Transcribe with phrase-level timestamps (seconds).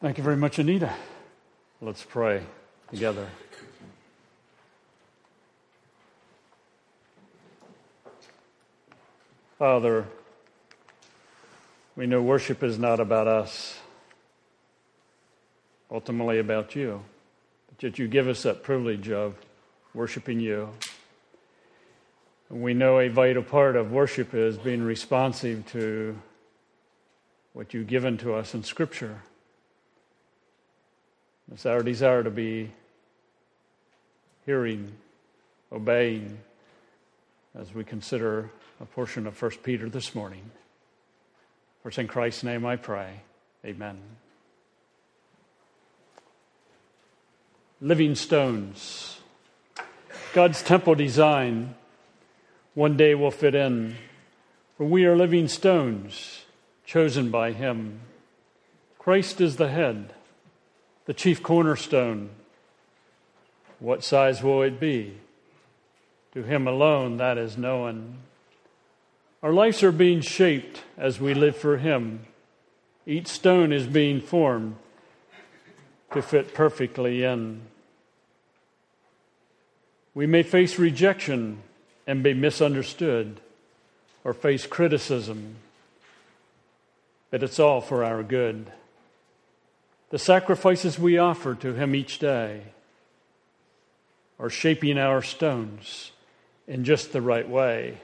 [0.00, 0.94] Thank you very much, Anita.
[1.80, 2.44] Let's pray
[2.88, 3.26] together.
[9.58, 10.06] Father,
[11.96, 13.76] we know worship is not about us,
[15.90, 17.02] ultimately about you.
[17.66, 19.34] But yet you give us that privilege of
[19.94, 20.68] worshiping you.
[22.50, 26.16] And we know a vital part of worship is being responsive to
[27.52, 29.22] what you've given to us in Scripture.
[31.52, 32.70] It's our desire to be
[34.44, 34.92] hearing,
[35.72, 36.38] obeying,
[37.54, 40.50] as we consider a portion of 1 Peter this morning.
[41.82, 43.22] For in Christ's name I pray.
[43.64, 43.98] Amen.
[47.80, 49.20] Living stones.
[50.34, 51.74] God's temple design
[52.74, 53.96] one day will fit in,
[54.76, 56.44] for we are living stones
[56.84, 58.00] chosen by Him.
[58.98, 60.12] Christ is the head,
[61.08, 62.28] the chief cornerstone.
[63.78, 65.14] What size will it be?
[66.34, 68.18] To Him alone that is known.
[69.42, 72.26] Our lives are being shaped as we live for Him.
[73.06, 74.76] Each stone is being formed
[76.12, 77.62] to fit perfectly in.
[80.12, 81.62] We may face rejection
[82.06, 83.40] and be misunderstood
[84.24, 85.54] or face criticism,
[87.30, 88.70] but it's all for our good.
[90.10, 92.62] The sacrifices we offer to Him each day
[94.38, 96.12] are shaping our stones
[96.66, 97.98] in just the right way.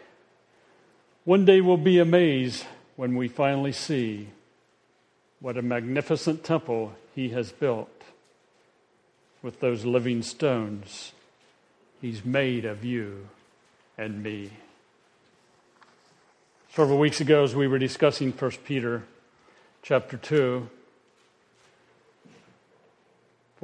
[1.25, 2.66] One day we'll be amazed
[2.97, 4.28] when we finally see
[5.41, 7.91] what a magnificent temple he has built
[9.42, 11.12] with those living stones
[12.00, 13.28] he's made of you
[13.97, 14.50] and me.
[16.75, 19.05] Several weeks ago, as we were discussing 1 Peter
[19.82, 20.69] chapter 2,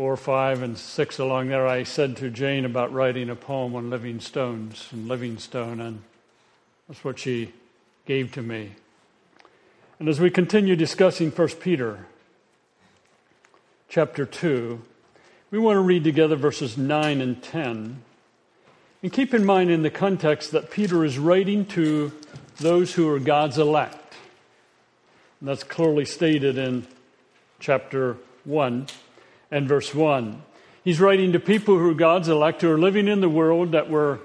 [0.00, 3.90] 4, 5, and 6 along there, I said to Jane about writing a poem on
[3.90, 6.00] living stones and Livingstone, and
[6.88, 7.52] that's what she
[8.06, 8.70] gave to me.
[9.98, 12.06] And as we continue discussing 1 Peter
[13.90, 14.80] chapter 2,
[15.50, 18.02] we want to read together verses 9 and 10.
[19.02, 22.10] And keep in mind in the context that Peter is writing to
[22.56, 24.14] those who are God's elect.
[25.40, 26.86] And that's clearly stated in
[27.58, 28.86] chapter 1
[29.50, 30.42] and verse 1.
[30.82, 33.90] He's writing to people who are God's elect who are living in the world that
[33.90, 34.20] were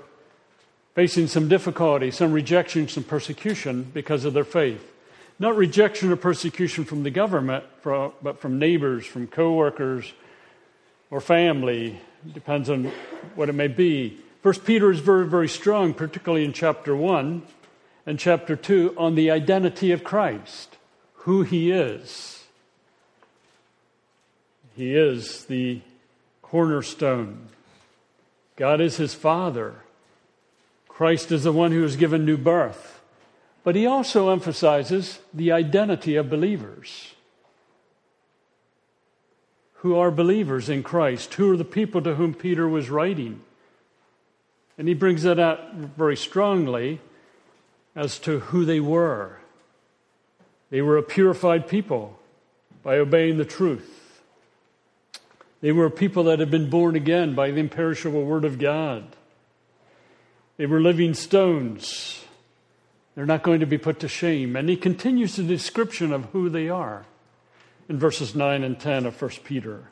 [0.94, 4.92] facing some difficulty, some rejection, some persecution because of their faith.
[5.38, 10.14] Not rejection or persecution from the government, but from neighbors, from coworkers,
[11.12, 12.00] or family.
[12.34, 12.92] Depends on
[13.36, 14.18] what it may be.
[14.42, 17.42] First Peter is very, very strong, particularly in chapter 1
[18.06, 20.78] and chapter 2, on the identity of Christ,
[21.14, 22.35] who he is.
[24.76, 25.82] He is the
[26.42, 27.48] cornerstone.
[28.56, 29.76] God is his father.
[30.88, 33.02] Christ is the one who has given new birth.
[33.64, 37.14] But he also emphasizes the identity of believers.
[39.76, 41.34] Who are believers in Christ?
[41.36, 43.42] Who are the people to whom Peter was writing?
[44.78, 47.00] And he brings that out very strongly
[47.96, 49.40] as to who they were.
[50.70, 52.20] They were a purified people
[52.84, 54.05] by obeying the truth.
[55.66, 59.04] They were people that had been born again by the imperishable Word of God.
[60.58, 62.24] They were living stones.
[63.16, 64.56] They're not going to be put to shame.
[64.56, 67.08] And he continues the description of who they are
[67.90, 69.86] in verses 9 and 10 of 1 Peter.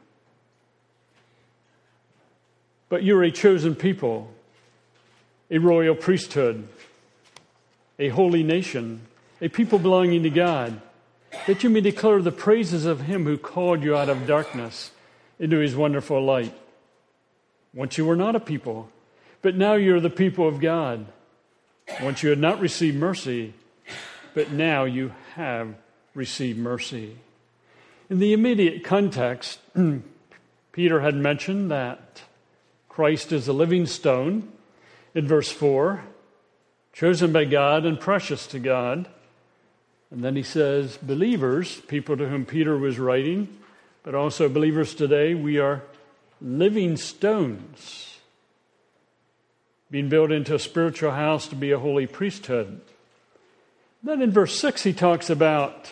[2.87, 4.31] But you're a chosen people,
[5.49, 6.67] a royal priesthood,
[7.97, 9.01] a holy nation,
[9.41, 10.79] a people belonging to God,
[11.47, 14.91] that you may declare the praises of him who called you out of darkness
[15.43, 16.57] into his wonderful light.
[17.73, 18.89] Once you were not a people,
[19.41, 21.05] but now you're the people of God.
[22.01, 23.53] Once you had not received mercy,
[24.33, 25.75] but now you have
[26.15, 27.17] received mercy.
[28.09, 29.59] In the immediate context,
[30.71, 32.21] Peter had mentioned that
[32.87, 34.49] Christ is a living stone
[35.13, 36.05] in verse 4,
[36.93, 39.09] chosen by God and precious to God.
[40.09, 43.49] And then he says, believers, people to whom Peter was writing,
[44.03, 45.81] but also believers today, we are
[46.41, 48.17] living stones
[49.89, 52.81] being built into a spiritual house to be a holy priesthood.
[54.01, 55.91] Then in verse 6, he talks about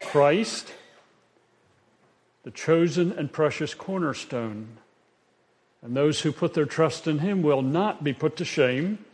[0.00, 0.72] Christ,
[2.42, 4.78] the chosen and precious cornerstone.
[5.82, 9.04] And those who put their trust in him will not be put to shame.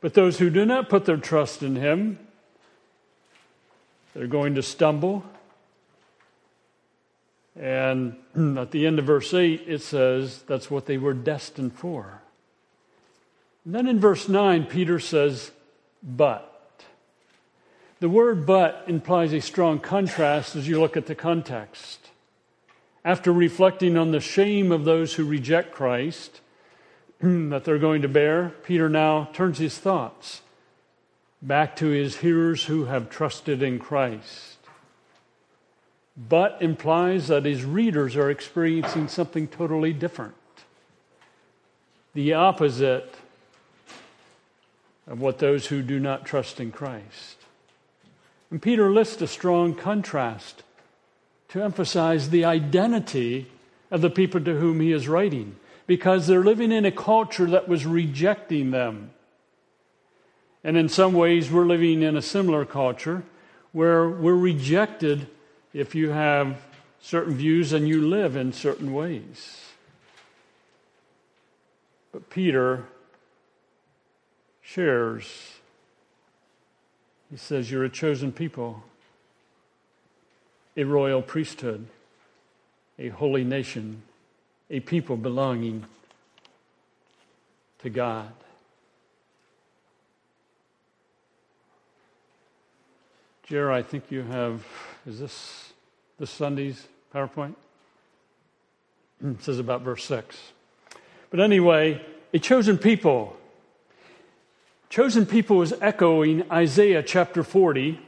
[0.00, 2.18] But those who do not put their trust in him,
[4.14, 5.24] they're going to stumble,
[7.56, 8.16] And
[8.58, 12.22] at the end of verse 8, it says that's what they were destined for.
[13.64, 15.50] And then in verse 9, Peter says,
[16.02, 16.50] but.
[18.00, 22.10] The word but implies a strong contrast as you look at the context.
[23.04, 26.40] After reflecting on the shame of those who reject Christ
[27.20, 30.42] that they're going to bear, Peter now turns his thoughts
[31.40, 34.53] back to his hearers who have trusted in Christ.
[36.16, 40.34] But implies that his readers are experiencing something totally different.
[42.14, 43.14] The opposite
[45.06, 47.36] of what those who do not trust in Christ.
[48.50, 50.62] And Peter lists a strong contrast
[51.48, 53.50] to emphasize the identity
[53.90, 55.56] of the people to whom he is writing,
[55.86, 59.10] because they're living in a culture that was rejecting them.
[60.62, 63.24] And in some ways, we're living in a similar culture
[63.72, 65.26] where we're rejected
[65.74, 66.56] if you have
[67.00, 69.60] certain views and you live in certain ways.
[72.12, 72.84] But Peter
[74.62, 75.54] shares.
[77.30, 78.82] He says, You're a chosen people,
[80.76, 81.86] a royal priesthood,
[82.98, 84.02] a holy nation,
[84.70, 85.84] a people belonging
[87.80, 88.32] to God.
[93.46, 94.64] Jer, I think you have,
[95.06, 95.72] is this
[96.18, 97.54] this Sunday's PowerPoint?
[99.24, 100.36] it says about verse 6.
[101.30, 103.36] But anyway, a chosen people
[104.94, 107.98] Chosen people is echoing Isaiah chapter 40,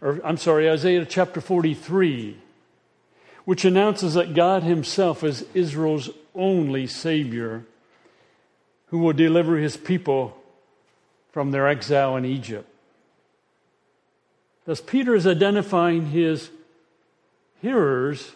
[0.00, 2.36] or I'm sorry, Isaiah chapter 43,
[3.44, 7.64] which announces that God Himself is Israel's only Savior
[8.86, 10.36] who will deliver His people
[11.30, 12.68] from their exile in Egypt.
[14.64, 16.50] Thus, Peter is identifying his
[17.60, 18.32] hearers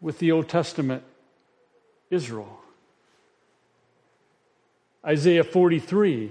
[0.00, 1.02] with the Old Testament
[2.10, 2.60] Israel.
[5.04, 6.30] Isaiah 43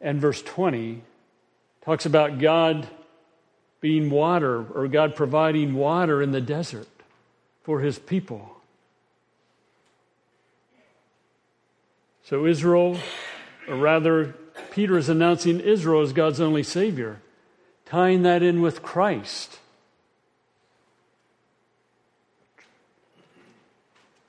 [0.00, 1.02] and verse 20
[1.84, 2.88] talks about God
[3.80, 6.88] being water or God providing water in the desert
[7.62, 8.56] for his people.
[12.24, 12.98] So, Israel,
[13.68, 14.34] or rather,
[14.70, 17.20] Peter is announcing Israel as God's only Savior,
[17.86, 19.58] tying that in with Christ.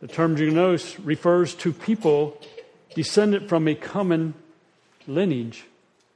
[0.01, 2.38] The term genos refers to people
[2.94, 4.33] descended from a common
[5.07, 5.63] lineage,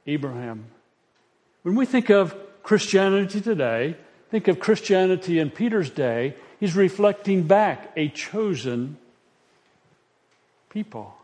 [0.06, 0.66] Abraham.
[1.62, 3.96] When we think of Christianity today,
[4.30, 8.98] think of Christianity in Peter's day, he's reflecting back a chosen
[10.70, 11.17] people.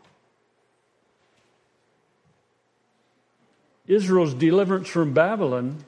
[3.87, 5.83] Israel's deliverance from Babylon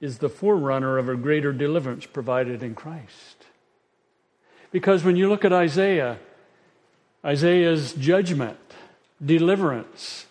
[0.00, 3.46] is the forerunner of a greater deliverance provided in Christ.
[4.70, 6.18] Because when you look at Isaiah,
[7.24, 8.58] Isaiah's judgment,
[9.24, 10.26] deliverance.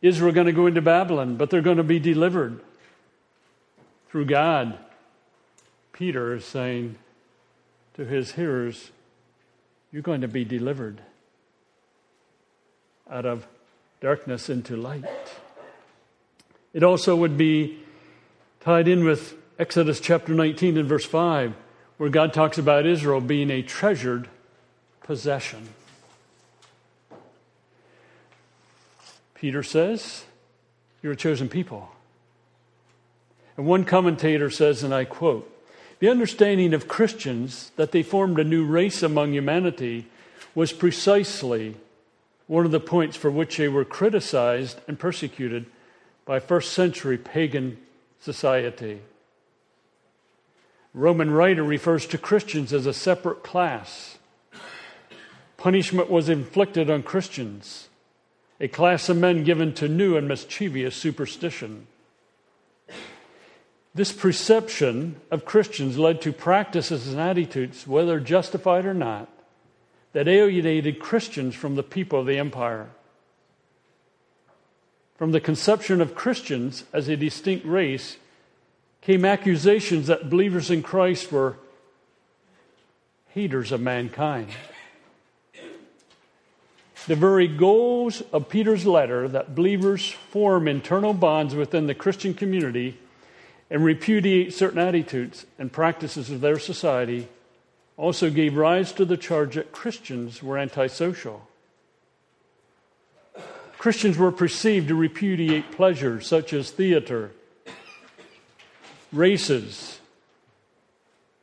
[0.00, 2.60] Israel going to go into Babylon, but they're going to be delivered
[4.08, 4.78] through God.
[5.92, 6.96] Peter is saying
[7.94, 8.92] to his hearers,
[9.92, 11.02] You're going to be delivered
[13.10, 13.46] out of
[14.00, 15.04] darkness into light.
[16.72, 17.78] It also would be
[18.60, 21.54] tied in with Exodus chapter 19 and verse 5,
[21.96, 24.28] where God talks about Israel being a treasured
[25.02, 25.68] possession.
[29.34, 30.24] Peter says,
[31.02, 31.90] You're a chosen people.
[33.56, 35.52] And one commentator says, and I quote,
[35.98, 40.06] the understanding of Christians that they formed a new race among humanity
[40.54, 41.74] was precisely
[42.48, 45.66] one of the points for which they were criticized and persecuted
[46.24, 47.78] by first century pagan
[48.20, 49.00] society.
[50.92, 54.18] Roman writer refers to Christians as a separate class
[55.58, 57.88] Punishment was inflicted on Christians,
[58.60, 61.88] a class of men given to new and mischievous superstition.
[63.92, 69.28] This perception of Christians led to practices and attitudes, whether justified or not,
[70.12, 72.88] that alienated Christians from the people of the empire.
[75.16, 78.16] From the conception of Christians as a distinct race
[79.00, 81.56] came accusations that believers in Christ were
[83.28, 84.48] haters of mankind.
[87.06, 92.98] The very goals of Peter's letter that believers form internal bonds within the Christian community
[93.70, 97.28] and repudiate certain attitudes and practices of their society
[97.98, 101.46] also gave rise to the charge that Christians were antisocial.
[103.76, 107.32] Christians were perceived to repudiate pleasures such as theater,
[109.12, 109.98] races,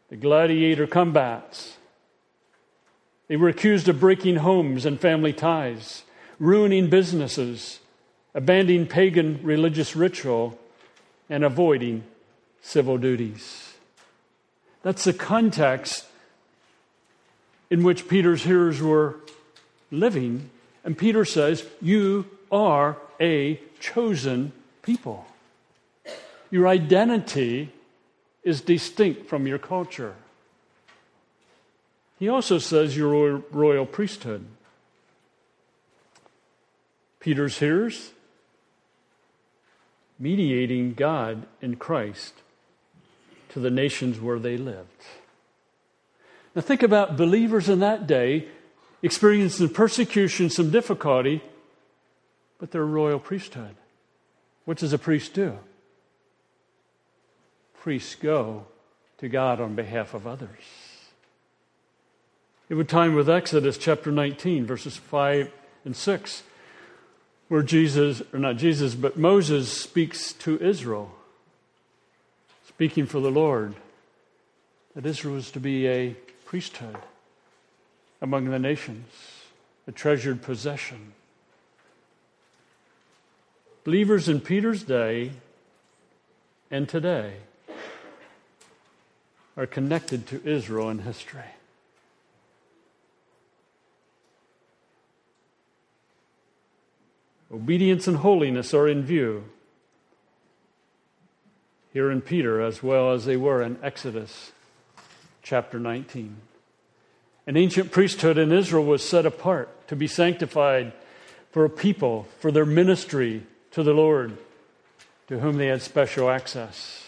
[0.09, 1.75] the gladiator combats.
[3.27, 6.03] They were accused of breaking homes and family ties,
[6.39, 7.79] ruining businesses,
[8.33, 10.57] abandoning pagan religious ritual,
[11.29, 12.03] and avoiding
[12.61, 13.73] civil duties.
[14.83, 16.05] That's the context
[17.69, 19.15] in which Peter's hearers were
[19.91, 20.49] living.
[20.83, 25.25] And Peter says, You are a chosen people.
[26.51, 27.71] Your identity
[28.43, 30.15] is distinct from your culture.
[32.19, 34.45] He also says you're royal priesthood.
[37.19, 38.11] Peter's hearers,
[40.19, 42.35] mediating God in Christ
[43.49, 45.03] to the nations where they lived.
[46.55, 48.47] Now, think about believers in that day
[49.03, 51.41] experiencing persecution, some difficulty,
[52.59, 53.75] but they're a royal priesthood.
[54.63, 55.59] What does a priest do?
[57.79, 58.65] Priests go
[59.17, 60.49] to God on behalf of others.
[62.67, 65.51] It would time with Exodus chapter 19, verses 5
[65.83, 66.43] and 6,
[67.47, 71.11] where Jesus, or not Jesus, but Moses speaks to Israel,
[72.67, 73.75] speaking for the Lord,
[74.95, 76.15] that Israel is to be a
[76.45, 76.97] priesthood
[78.21, 79.07] among the nations,
[79.87, 81.13] a treasured possession.
[83.83, 85.31] Believers in Peter's day
[86.71, 87.33] and today
[89.57, 91.41] are connected to Israel in history.
[97.51, 99.45] Obedience and holiness are in view
[101.93, 104.51] here in Peter as well as they were in Exodus
[105.45, 106.35] chapter 19.
[107.47, 110.91] An ancient priesthood in Israel was set apart to be sanctified
[111.51, 114.37] for a people, for their ministry to the Lord,
[115.27, 117.05] to whom they had special access.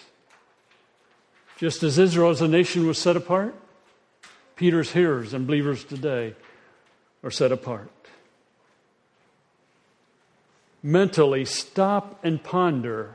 [1.57, 3.55] Just as Israel as a nation was set apart,
[4.55, 6.33] Peter's hearers and believers today
[7.23, 7.91] are set apart
[10.83, 13.13] mentally stop and ponder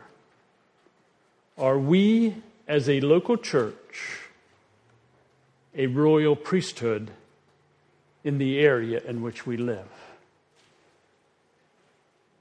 [1.57, 2.35] are we,
[2.67, 4.22] as a local church,
[5.75, 7.11] a royal priesthood
[8.25, 9.89] in the area in which we live?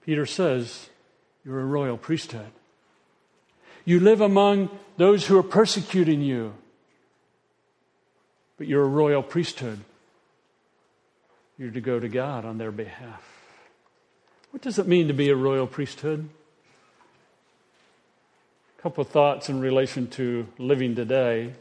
[0.06, 0.90] Peter says,
[1.46, 2.52] You're a royal priesthood.
[3.86, 6.54] You live among those who are persecuting you,
[8.58, 9.80] but you're a royal priesthood.
[11.58, 13.24] You're to go to God on their behalf.
[14.52, 16.28] What does it mean to be a royal priesthood?
[18.78, 21.54] A couple of thoughts in relation to living today.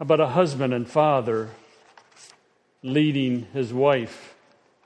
[0.00, 1.50] About a husband and father
[2.82, 4.34] leading his wife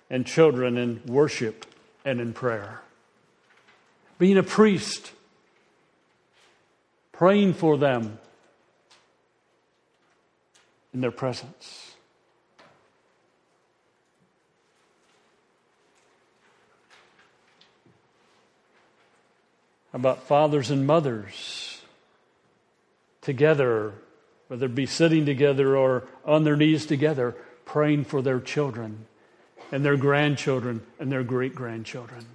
[0.08, 1.66] and children in worship
[2.04, 2.80] and in prayer?
[4.18, 5.12] Being a priest,
[7.12, 8.18] praying for them
[10.94, 11.92] in their presence.
[19.92, 21.82] about fathers and mothers
[23.20, 23.92] together,
[24.52, 29.06] whether it be sitting together or on their knees together, praying for their children
[29.72, 32.26] and their grandchildren and their great grandchildren.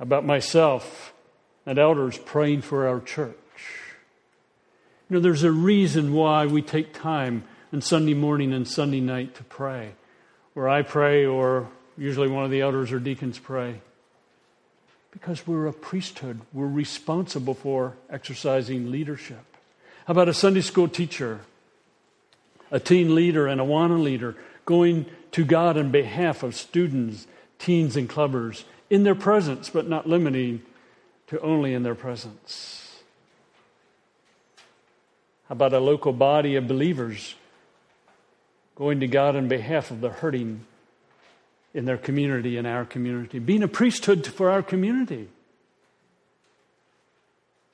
[0.00, 1.12] About myself
[1.64, 3.36] and elders praying for our church.
[5.08, 9.36] You know, there's a reason why we take time on Sunday morning and Sunday night
[9.36, 9.92] to pray.
[10.54, 13.80] Where I pray or Usually one of the elders or deacons pray.
[15.18, 19.42] Because we're a priesthood, we're responsible for exercising leadership.
[20.06, 21.40] How about a Sunday school teacher,
[22.70, 27.26] a teen leader, and a Awana leader going to God on behalf of students,
[27.58, 30.60] teens, and clubbers in their presence, but not limiting
[31.28, 33.00] to only in their presence?
[35.48, 37.36] How about a local body of believers
[38.74, 40.66] going to God on behalf of the hurting
[41.76, 45.28] in their community, in our community, being a priesthood for our community.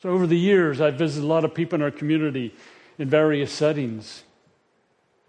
[0.03, 2.53] So, over the years, I've visited a lot of people in our community
[2.99, 4.25] in various settings,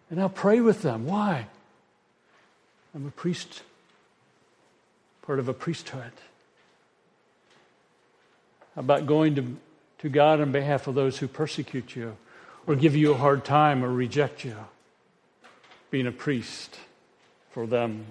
[0.10, 1.06] and I'll pray with them.
[1.06, 1.46] Why?
[2.96, 3.62] I'm a priest,
[5.22, 6.12] part of a priesthood.
[8.74, 9.56] How about going to,
[10.00, 12.18] to God on behalf of those who persecute you,
[12.66, 14.56] or give you a hard time, or reject you?
[15.92, 16.76] Being a priest
[17.52, 18.08] for them.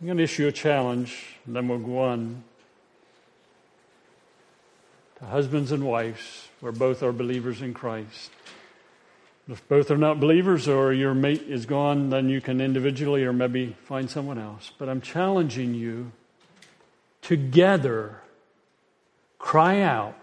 [0.00, 2.42] I'm going to issue a challenge, and then we'll go on
[5.18, 8.30] to husbands and wives, where both are believers in Christ.
[9.46, 13.34] If both are not believers or your mate is gone, then you can individually or
[13.34, 14.70] maybe find someone else.
[14.78, 16.12] But I'm challenging you
[17.20, 18.22] together
[19.38, 20.14] cry out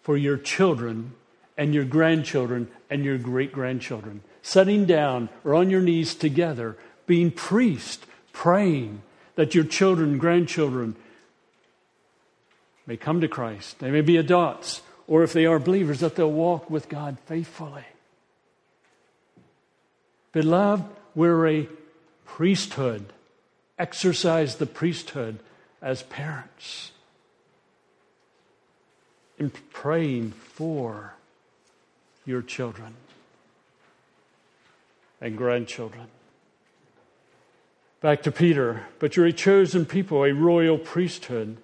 [0.00, 1.12] for your children
[1.58, 4.22] and your grandchildren and your great grandchildren.
[4.40, 9.02] Sitting down or on your knees together, being priest, praying
[9.34, 10.96] that your children, grandchildren
[12.86, 13.78] may come to Christ.
[13.78, 17.84] They may be adults, or if they are believers, that they'll walk with God faithfully.
[20.32, 20.84] Beloved,
[21.14, 21.68] we're a
[22.24, 23.12] priesthood.
[23.78, 25.38] Exercise the priesthood
[25.80, 26.92] as parents
[29.38, 31.14] in praying for
[32.24, 32.94] your children
[35.20, 36.06] and grandchildren.
[38.02, 41.56] Back to Peter, but you're a chosen people, a royal priesthood.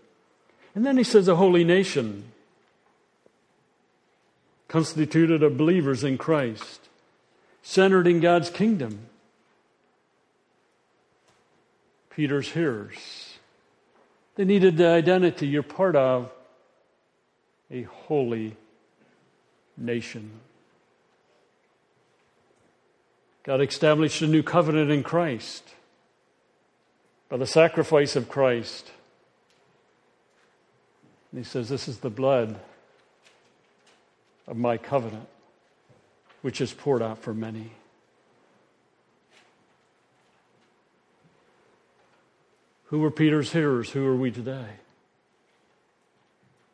[0.73, 2.27] And then he says, a holy nation,
[4.69, 6.89] constituted of believers in Christ,
[7.61, 9.01] centered in God's kingdom.
[12.11, 13.35] Peter's hearers.
[14.37, 16.31] They needed the identity you're part of
[17.69, 18.55] a holy
[19.77, 20.31] nation.
[23.43, 25.75] God established a new covenant in Christ
[27.29, 28.91] by the sacrifice of Christ.
[31.31, 32.59] And he says, This is the blood
[34.47, 35.29] of my covenant,
[36.43, 37.73] which is poured out for many.
[42.87, 43.91] Who were Peter's hearers?
[43.91, 44.67] Who are we today?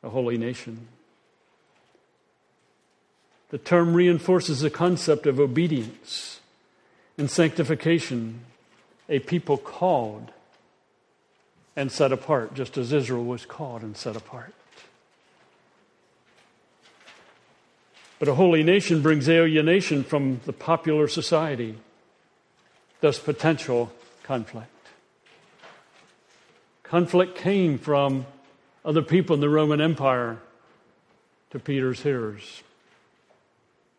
[0.04, 0.86] A holy nation.
[3.50, 6.40] The term reinforces the concept of obedience
[7.18, 8.40] and sanctification,
[9.08, 10.30] a people called
[11.76, 14.54] and set apart, just as Israel was called and set apart.
[18.18, 21.76] But a holy nation brings alienation from the popular society,
[23.00, 24.70] thus potential conflict.
[26.84, 28.24] Conflict came from
[28.84, 30.38] other people in the Roman Empire
[31.50, 32.62] to Peter's hearers.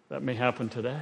[0.10, 1.02] That may happen today.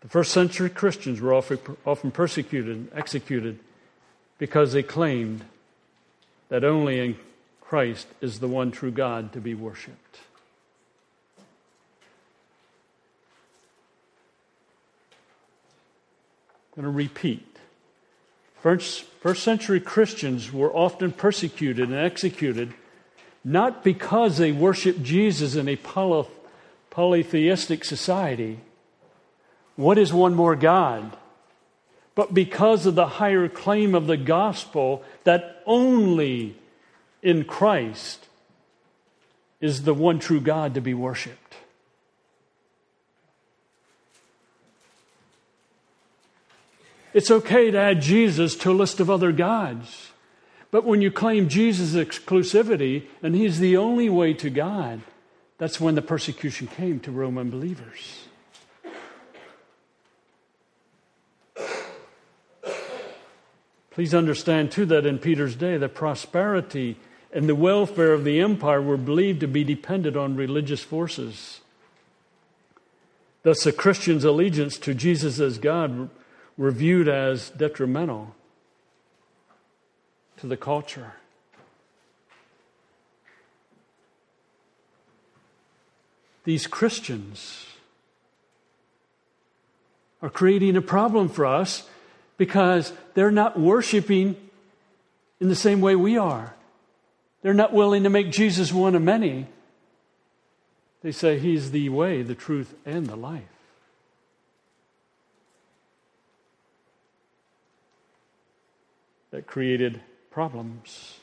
[0.00, 3.58] The first century Christians were often persecuted and executed
[4.40, 5.44] because they claimed
[6.48, 7.16] that only in
[7.60, 10.18] Christ is the one true God to be worshiped.
[16.76, 17.46] I'm going to repeat.
[18.60, 22.72] First, first century Christians were often persecuted and executed
[23.44, 26.26] not because they worshiped Jesus in a poly,
[26.88, 28.60] polytheistic society.
[29.76, 31.16] What is one more God?
[32.20, 36.54] But because of the higher claim of the gospel that only
[37.22, 38.28] in Christ
[39.58, 41.54] is the one true God to be worshiped.
[47.14, 50.10] It's okay to add Jesus to a list of other gods.
[50.70, 55.00] But when you claim Jesus' exclusivity and he's the only way to God,
[55.56, 58.26] that's when the persecution came to Roman believers.
[63.90, 66.96] Please understand, too, that in Peter's day, the prosperity
[67.32, 71.60] and the welfare of the empire were believed to be dependent on religious forces.
[73.42, 76.10] Thus, a Christian's allegiance to Jesus as God
[76.56, 78.34] were viewed as detrimental
[80.36, 81.14] to the culture.
[86.44, 87.66] These Christians
[90.22, 91.88] are creating a problem for us
[92.40, 94.34] because they're not worshiping
[95.40, 96.54] in the same way we are.
[97.42, 99.44] They're not willing to make Jesus one of many.
[101.02, 103.42] They say he's the way, the truth, and the life.
[109.32, 110.00] that created
[110.30, 111.18] problems.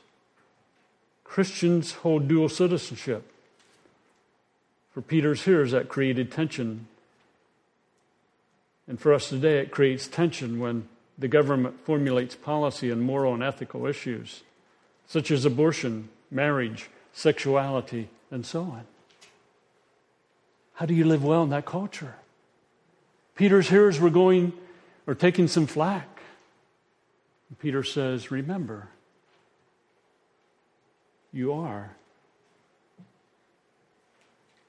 [1.23, 3.30] Christians hold dual citizenship.
[4.91, 6.88] For Peter's hearers, that created tension.
[8.88, 13.43] And for us today, it creates tension when the government formulates policy on moral and
[13.43, 14.43] ethical issues,
[15.08, 18.84] such as abortion, marriage, sexuality, and so on.
[20.75, 22.15] How do you live well in that culture?
[23.36, 24.53] Peter's hearers were going
[25.08, 26.08] or taking some flack.
[27.60, 28.89] Peter says, Remember,
[31.32, 31.95] you are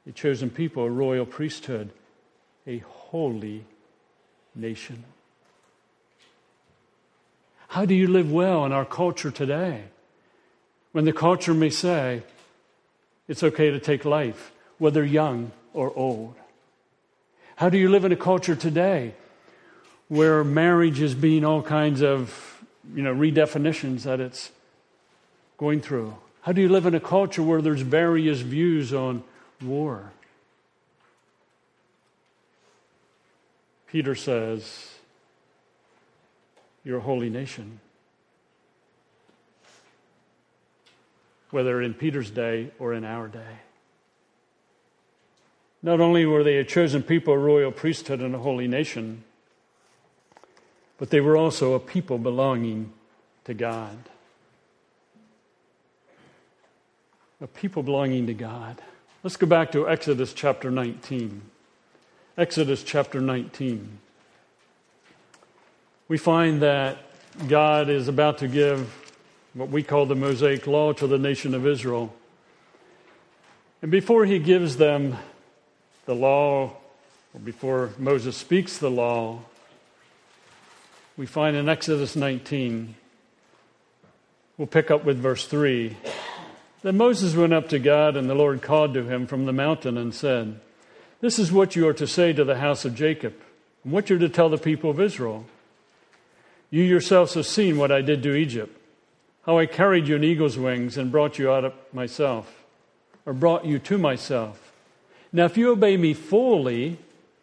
[0.07, 1.91] a chosen people, a royal priesthood,
[2.67, 3.65] a holy
[4.55, 5.05] nation.
[7.69, 9.85] How do you live well in our culture today?
[10.93, 12.23] When the culture may say
[13.29, 16.35] it's okay to take life, whether young or old.
[17.57, 19.15] How do you live in a culture today
[20.09, 24.51] where marriage is being all kinds of, you know, redefinitions that it's
[25.59, 26.17] going through?
[26.41, 29.23] How do you live in a culture where there's various views on
[29.61, 30.13] war?
[33.89, 34.98] Peter says,
[36.89, 37.81] You're holy nation.
[41.51, 43.59] Whether in Peter's day or in our day.
[45.83, 49.23] Not only were they a chosen people, a royal priesthood, and a holy nation,
[50.97, 52.91] but they were also a people belonging
[53.45, 53.99] to God.
[57.43, 58.81] A people belonging to God.
[59.23, 61.43] Let's go back to Exodus chapter 19.
[62.39, 63.99] Exodus chapter 19.
[66.09, 66.97] We find that
[67.49, 68.91] God is about to give
[69.53, 72.15] what we call the Mosaic Law to the nation of Israel.
[73.83, 75.19] And before he gives them
[76.07, 76.73] the law,
[77.35, 79.41] or before Moses speaks the law,
[81.19, 82.95] we find in Exodus 19,
[84.57, 85.95] we'll pick up with verse 3.
[86.81, 89.99] Then Moses went up to God, and the Lord called to him from the mountain
[89.99, 90.59] and said,
[91.21, 93.35] This is what you are to say to the house of Jacob,
[93.85, 95.45] and what you're to tell the people of Israel.
[96.71, 98.79] You yourselves have seen what I did to Egypt,
[99.47, 102.65] how I carried you in eagle's wings and brought you out of myself,
[103.25, 104.73] or brought you to myself.
[105.33, 106.99] Now, if you obey me fully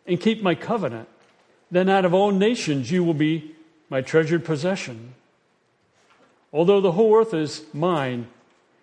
[0.05, 1.07] and keep my covenant,
[1.71, 3.55] then out of all nations you will be
[3.89, 5.15] my treasured possession.
[6.53, 8.27] Although the whole earth is mine,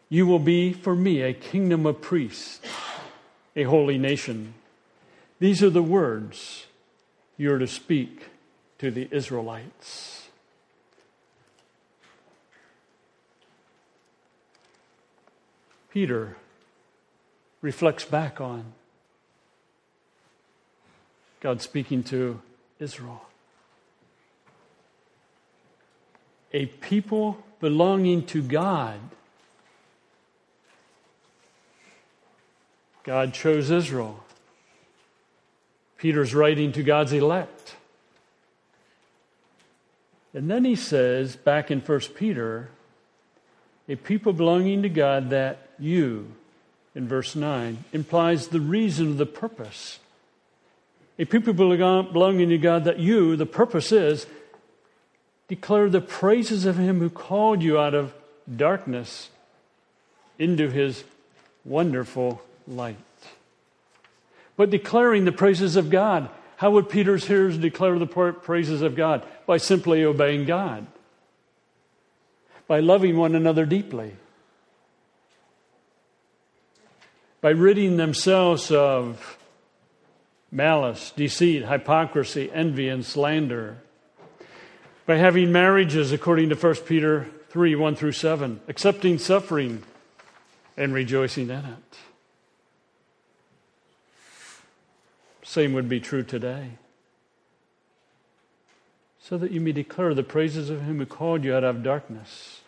[0.09, 2.61] you will be for me a kingdom of priests,
[3.57, 4.55] a holy nation.
[5.38, 6.66] These are the words
[7.37, 8.24] you are to speak
[8.78, 10.21] to the Israelites.
[15.92, 16.38] Peter
[17.61, 18.64] reflects back on
[21.40, 22.40] God speaking to
[22.78, 23.22] Israel.
[26.55, 29.00] A people belonging to God.
[33.05, 34.24] God chose Israel.
[35.98, 37.76] Peter's writing to God's elect.
[40.33, 42.70] And then he says, back in 1 Peter,
[43.88, 46.32] a people belonging to God that you,
[46.94, 49.98] in verse 9, implies the reason, of the purpose
[51.18, 54.26] a people belonging to God, that you, the purpose is,
[55.46, 58.14] declare the praises of Him who called you out of
[58.54, 59.28] darkness
[60.38, 61.04] into His
[61.64, 62.96] wonderful light.
[64.56, 69.24] But declaring the praises of God, how would Peter's hearers declare the praises of God?
[69.46, 70.86] By simply obeying God,
[72.66, 74.16] by loving one another deeply,
[77.42, 79.37] by ridding themselves of
[80.50, 83.78] malice, deceit, hypocrisy, envy, and slander.
[85.05, 89.83] By having marriages according to 1 Peter 3 1 through 7, accepting suffering
[90.76, 91.98] and rejoicing in it.
[95.42, 96.70] Same would be true today.
[99.20, 102.61] So that you may declare the praises of him who called you out of darkness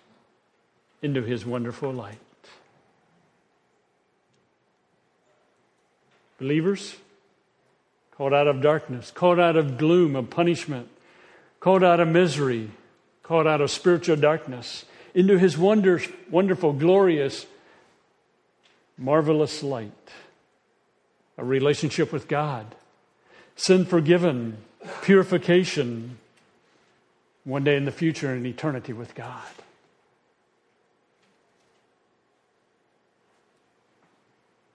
[1.00, 2.18] into his wonderful light.
[6.38, 6.96] Believers,
[8.16, 10.88] called out of darkness, called out of gloom, of punishment,
[11.60, 12.70] called out of misery,
[13.22, 17.46] called out of spiritual darkness, into his wonder, wonderful, glorious,
[18.98, 19.92] marvelous light.
[21.36, 22.74] A relationship with God,
[23.56, 24.58] sin forgiven,
[25.02, 26.18] purification,
[27.44, 29.42] one day in the future, in eternity with God.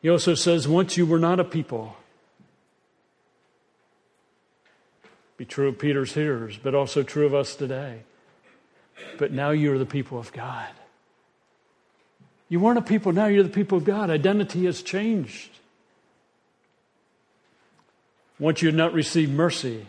[0.02, 1.96] He also says, Once you were not a people,
[5.38, 8.02] be true of Peter's hearers, but also true of us today.
[9.18, 10.68] But now you're the people of God.
[12.50, 14.10] You weren't a people, now you're the people of God.
[14.10, 15.52] Identity has changed.
[18.40, 19.86] Once you had not received mercy,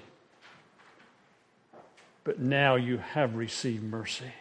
[2.25, 4.33] but now you have received mercy.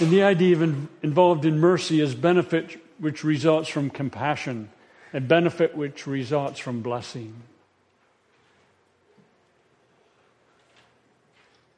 [0.00, 4.70] And the idea of in, involved in mercy is benefit which results from compassion
[5.12, 7.34] and benefit which results from blessing.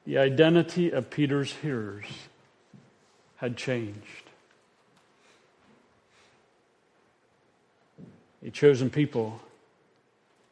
[0.07, 2.07] The identity of Peter's hearers
[3.37, 4.25] had changed.
[8.45, 9.41] A chosen people,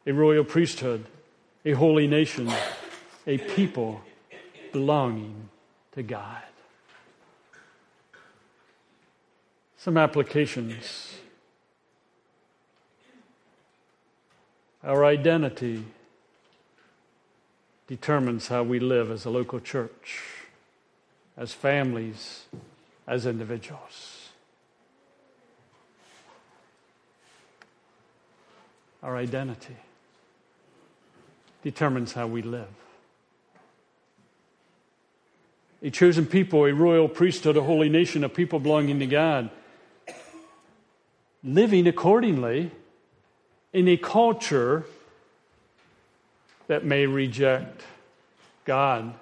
[0.05, 1.05] a royal priesthood,
[1.65, 2.51] a holy nation,
[3.25, 4.01] a people
[4.71, 5.49] belonging
[5.93, 6.43] to God.
[9.79, 11.15] Some applications.
[14.83, 15.85] Our identity
[17.87, 20.19] determines how we live as a local church,
[21.37, 22.43] as families,
[23.07, 24.27] as individuals.
[29.01, 29.77] Our identity
[31.63, 32.67] determines how we live.
[35.81, 39.49] A chosen people, a royal priesthood, a holy nation, a people belonging to God,
[41.43, 42.71] living accordingly
[43.73, 44.85] in a culture
[46.67, 47.81] that may reject
[48.65, 49.13] God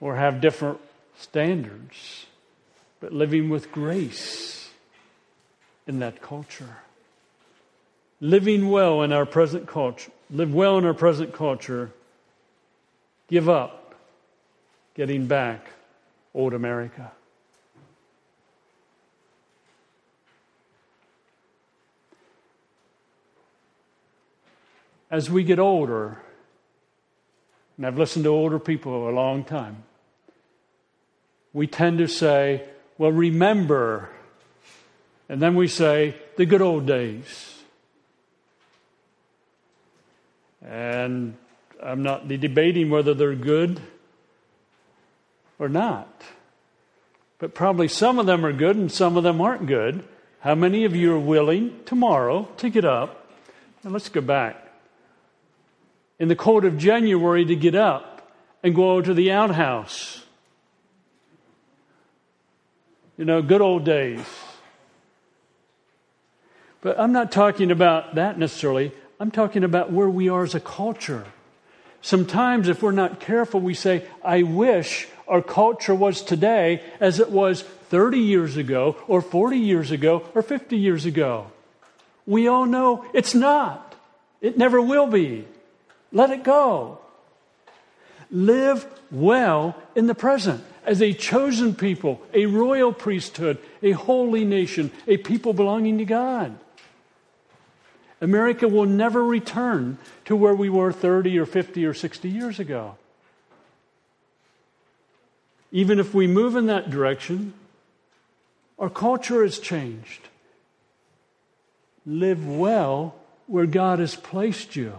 [0.00, 0.80] or have different
[1.18, 2.26] standards,
[3.00, 4.68] but living with grace
[5.86, 6.78] in that culture.
[8.20, 11.92] Living well in our present culture, live well in our present culture,
[13.28, 13.94] give up
[14.94, 15.66] getting back
[16.34, 17.12] old America.
[25.10, 26.20] As we get older,
[27.76, 29.84] and I've listened to older people a long time,
[31.52, 34.10] we tend to say, well, remember.
[35.28, 37.54] And then we say, the good old days.
[40.62, 41.36] And
[41.82, 43.80] I'm not debating whether they're good
[45.58, 46.22] or not.
[47.38, 50.04] But probably some of them are good and some of them aren't good.
[50.40, 53.30] How many of you are willing tomorrow to get up?
[53.82, 54.65] And let's go back.
[56.18, 60.24] In the cold of January, to get up and go to the outhouse.
[63.18, 64.24] You know, good old days.
[66.80, 68.92] But I'm not talking about that necessarily.
[69.18, 71.24] I'm talking about where we are as a culture.
[72.02, 77.30] Sometimes, if we're not careful, we say, I wish our culture was today as it
[77.30, 81.50] was 30 years ago, or 40 years ago, or 50 years ago.
[82.26, 83.94] We all know it's not.
[84.40, 85.46] It never will be.
[86.16, 86.98] Let it go.
[88.30, 94.90] Live well in the present as a chosen people, a royal priesthood, a holy nation,
[95.06, 96.58] a people belonging to God.
[98.22, 102.96] America will never return to where we were 30 or 50 or 60 years ago.
[105.70, 107.52] Even if we move in that direction,
[108.78, 110.28] our culture has changed.
[112.06, 114.94] Live well where God has placed you.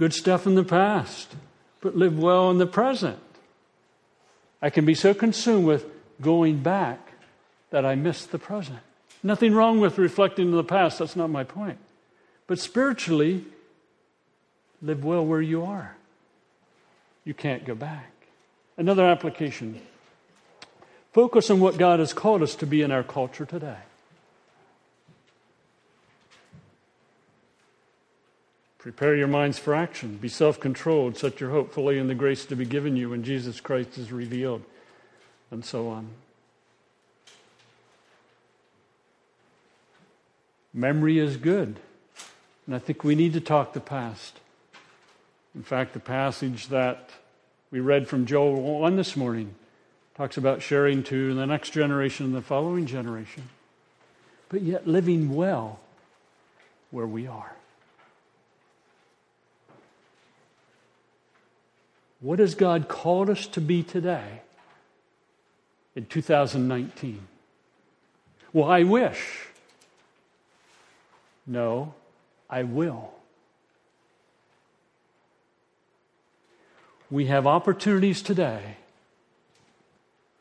[0.00, 1.36] Good stuff in the past,
[1.82, 3.18] but live well in the present.
[4.62, 5.84] I can be so consumed with
[6.22, 7.12] going back
[7.68, 8.78] that I miss the present.
[9.22, 11.76] Nothing wrong with reflecting on the past, that's not my point.
[12.46, 13.44] But spiritually,
[14.80, 15.96] live well where you are
[17.22, 18.10] you can't go back.
[18.78, 19.78] Another application
[21.12, 23.76] focus on what God has called us to be in our culture today.
[28.80, 30.16] Prepare your minds for action.
[30.16, 31.18] Be self controlled.
[31.18, 34.10] Set your hope fully in the grace to be given you when Jesus Christ is
[34.10, 34.62] revealed,
[35.50, 36.08] and so on.
[40.72, 41.78] Memory is good.
[42.66, 44.40] And I think we need to talk the past.
[45.54, 47.10] In fact, the passage that
[47.70, 49.54] we read from Joel 1 this morning
[50.14, 53.42] talks about sharing to the next generation and the following generation,
[54.48, 55.80] but yet living well
[56.90, 57.56] where we are.
[62.20, 64.42] What has God called us to be today
[65.96, 67.26] in 2019?
[68.52, 69.46] Well, I wish.
[71.46, 71.94] No,
[72.48, 73.12] I will.
[77.10, 78.76] we have opportunities today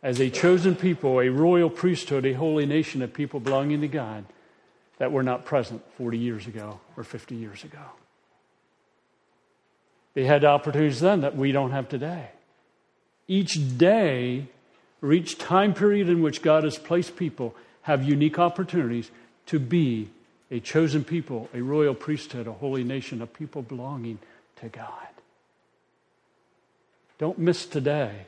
[0.01, 4.23] as a chosen people, a royal priesthood, a holy nation of people belonging to God
[4.97, 7.79] that were not present 40 years ago or 50 years ago.
[10.13, 12.29] They had opportunities then that we don't have today.
[13.27, 14.47] Each day
[15.01, 19.11] or each time period in which God has placed people have unique opportunities
[19.47, 20.09] to be
[20.51, 24.19] a chosen people, a royal priesthood, a holy nation, a people belonging
[24.57, 25.07] to God.
[27.17, 28.25] Don't miss today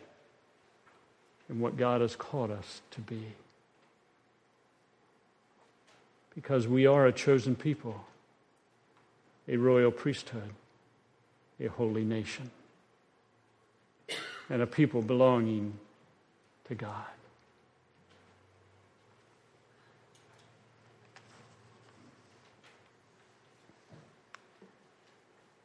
[1.49, 3.33] in what God has called us to be.
[6.35, 8.05] Because we are a chosen people,
[9.47, 10.51] a royal priesthood,
[11.63, 12.49] a holy nation,
[14.49, 15.73] and a people belonging
[16.67, 17.05] to God.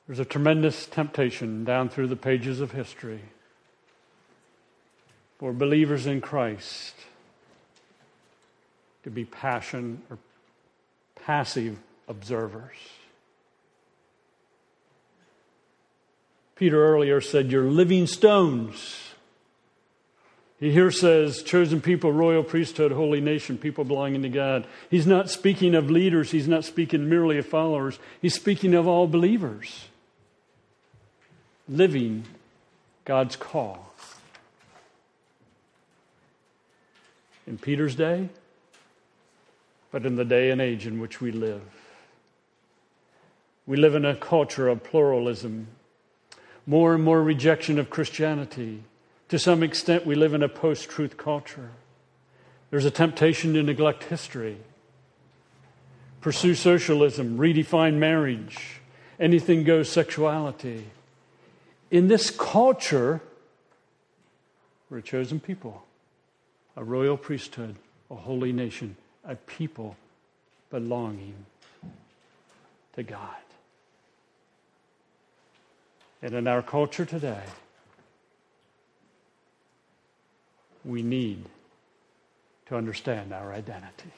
[0.07, 3.23] There's a tremendous temptation down through the pages of history
[5.39, 6.95] for believers in Christ
[9.03, 10.19] to be passion or
[11.17, 12.77] passive observers.
[16.57, 19.03] Peter earlier said, You're living stones.
[20.59, 24.67] He here says, chosen people, royal priesthood, holy nation, people belonging to God.
[24.91, 29.07] He's not speaking of leaders, he's not speaking merely of followers, he's speaking of all
[29.07, 29.85] believers
[31.69, 32.25] living
[33.05, 33.93] God's call.
[37.47, 38.29] In Peter's day,
[39.93, 41.63] but in the day and age in which we live.
[43.67, 45.69] We live in a culture of pluralism,
[46.67, 48.83] more and more rejection of Christianity.
[49.29, 51.71] To some extent, we live in a post truth culture.
[52.71, 54.59] There's a temptation to neglect history,
[56.21, 58.81] pursue socialism, redefine marriage,
[59.21, 60.85] anything goes sexuality.
[61.91, 63.21] In this culture,
[64.91, 65.85] we're a chosen people,
[66.77, 67.77] a royal priesthood,
[68.11, 69.97] a holy nation, a people
[70.71, 71.35] belonging
[72.95, 73.46] to God.
[76.23, 77.43] And in our culture today,
[80.85, 81.45] we need
[82.67, 84.13] to understand our identity.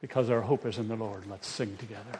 [0.00, 1.24] Because our hope is in the Lord.
[1.28, 2.18] Let's sing together.